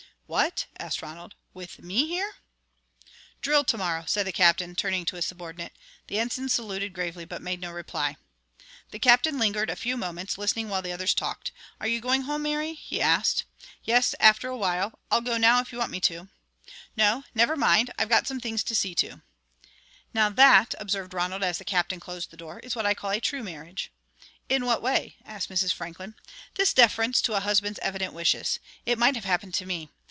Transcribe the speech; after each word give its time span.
"What?" 0.27 0.67
asked 0.79 1.01
Ronald, 1.01 1.35
"with 1.53 1.79
me 1.83 2.07
here?" 2.07 2.35
"Drill 3.41 3.65
to 3.65 3.77
morrow," 3.77 4.05
said 4.07 4.25
the 4.25 4.31
Captain, 4.31 4.75
turning 4.75 5.03
to 5.07 5.17
his 5.17 5.25
subordinate. 5.25 5.73
The 6.07 6.19
Ensign 6.19 6.47
saluted 6.47 6.93
gravely, 6.93 7.25
but 7.25 7.41
made 7.41 7.59
no 7.59 7.69
reply. 7.69 8.15
The 8.91 8.99
Captain 8.99 9.37
lingered 9.37 9.69
a 9.69 9.75
few 9.75 9.97
moments, 9.97 10.37
listening 10.37 10.69
while 10.69 10.81
the 10.81 10.93
others 10.93 11.13
talked. 11.13 11.51
"Are 11.81 11.87
you 11.87 11.99
going 11.99 12.21
home, 12.21 12.43
Mary?" 12.43 12.75
he 12.75 13.01
asked. 13.01 13.43
"Yes, 13.83 14.15
after 14.21 14.47
a 14.47 14.55
while. 14.55 14.99
I'll 15.11 15.19
go 15.19 15.35
now 15.35 15.59
if 15.59 15.73
you 15.73 15.77
want 15.79 15.91
me 15.91 15.99
to." 15.99 16.29
"No; 16.95 17.25
never 17.35 17.57
mind. 17.57 17.91
I've 17.99 18.07
got 18.07 18.25
some 18.25 18.39
things 18.39 18.63
to 18.63 18.73
see 18.73 18.95
to." 18.95 19.21
"Now 20.13 20.29
that," 20.29 20.73
observed 20.79 21.13
Ronald, 21.13 21.43
as 21.43 21.57
the 21.57 21.65
Captain 21.65 21.99
closed 21.99 22.31
the 22.31 22.37
door, 22.37 22.59
"is 22.59 22.73
what 22.73 22.85
I 22.85 22.93
call 22.93 23.11
a 23.11 23.19
true 23.19 23.43
marriage." 23.43 23.91
"In 24.47 24.65
what 24.65 24.81
way?" 24.81 25.17
asked 25.25 25.49
Mrs. 25.49 25.73
Franklin. 25.73 26.15
"This 26.55 26.73
deference 26.73 27.21
to 27.23 27.33
a 27.33 27.41
husband's 27.41 27.79
evident 27.79 28.13
wishes. 28.13 28.61
It 28.85 28.97
might 28.97 29.15
have 29.15 29.25
happened 29.25 29.55
to 29.55 29.65
me. 29.65 29.89